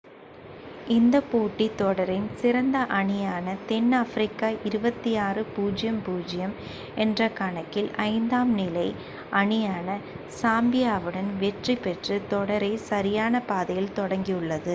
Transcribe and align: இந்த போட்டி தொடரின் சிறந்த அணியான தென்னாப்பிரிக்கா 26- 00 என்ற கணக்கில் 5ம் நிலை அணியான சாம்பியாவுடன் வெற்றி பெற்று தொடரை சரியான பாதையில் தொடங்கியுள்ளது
இந்த 0.87 1.15
போட்டி 1.23 1.65
தொடரின் 1.75 2.25
சிறந்த 2.35 2.77
அணியான 2.91 3.53
தென்னாப்பிரிக்கா 3.67 4.47
26- 4.69 5.43
00 6.07 6.49
என்ற 6.97 7.29
கணக்கில் 7.39 7.91
5ம் 8.07 8.53
நிலை 8.57 8.87
அணியான 9.39 9.99
சாம்பியாவுடன் 10.39 11.31
வெற்றி 11.39 11.75
பெற்று 11.79 12.17
தொடரை 12.29 12.73
சரியான 12.89 13.43
பாதையில் 13.49 13.95
தொடங்கியுள்ளது 13.95 14.69